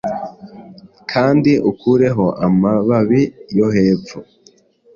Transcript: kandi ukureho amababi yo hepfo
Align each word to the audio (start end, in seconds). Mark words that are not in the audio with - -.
kandi 1.11 1.51
ukureho 1.71 2.25
amababi 2.45 3.21
yo 3.57 3.67
hepfo 3.75 4.17